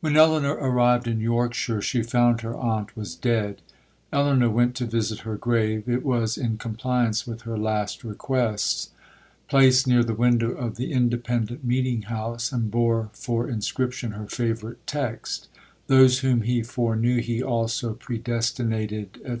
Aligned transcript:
'When 0.00 0.16
Elinor 0.16 0.54
arrived 0.54 1.06
in 1.06 1.20
Yorkshire, 1.20 1.82
she 1.82 2.02
found 2.02 2.40
her 2.40 2.56
aunt 2.56 2.96
was 2.96 3.14
dead. 3.14 3.60
Elinor 4.10 4.48
went 4.48 4.74
to 4.76 4.86
visit 4.86 5.18
her 5.18 5.36
grave. 5.36 5.86
It 5.86 6.02
was, 6.02 6.38
in 6.38 6.56
compliance 6.56 7.26
with 7.26 7.42
her 7.42 7.58
last 7.58 8.04
request, 8.04 8.90
placed 9.46 9.86
near 9.86 10.02
the 10.02 10.14
window 10.14 10.52
of 10.52 10.76
the 10.76 10.92
independent 10.94 11.62
meetinghouse, 11.62 12.52
and 12.54 12.70
bore 12.70 13.10
for 13.12 13.46
inscription 13.46 14.12
her 14.12 14.26
favourite 14.26 14.86
text, 14.86 15.48
'Those 15.88 16.20
whom 16.20 16.40
he 16.40 16.62
foreknew, 16.62 17.20
he 17.20 17.42
also 17.42 17.92
predestinated,' 17.92 19.20